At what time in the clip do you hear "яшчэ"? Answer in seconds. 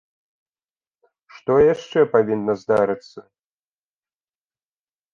1.73-1.99